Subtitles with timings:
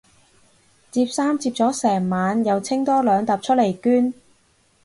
[0.91, 4.11] 摺衫摺咗成晚又清多兩疊出嚟捐